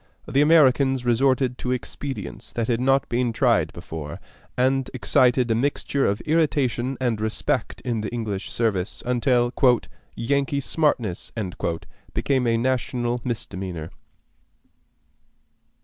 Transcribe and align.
The 0.27 0.41
Americans 0.41 1.05
resorted 1.05 1.59
to 1.59 1.69
expedients 1.71 2.53
that 2.53 2.67
had 2.67 2.81
not 2.81 3.07
been 3.07 3.31
tried 3.31 3.71
before, 3.71 4.19
and 4.57 4.89
excited 4.95 5.51
a 5.51 5.53
mixture 5.53 6.07
of 6.07 6.21
irritation 6.21 6.97
and 6.99 7.21
respect 7.21 7.81
in 7.81 8.01
the 8.01 8.09
English 8.11 8.49
service, 8.49 9.03
until 9.05 9.53
"Yankee 10.15 10.59
smartness" 10.59 11.31
became 12.15 12.47
a 12.47 12.57
national 12.57 13.21
misdemeanor. 13.23 13.91